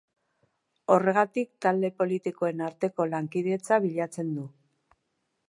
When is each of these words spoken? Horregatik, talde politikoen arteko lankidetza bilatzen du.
Horregatik, 0.95 1.51
talde 1.65 1.91
politikoen 2.03 2.65
arteko 2.69 3.07
lankidetza 3.13 3.79
bilatzen 3.87 4.35
du. 4.41 4.49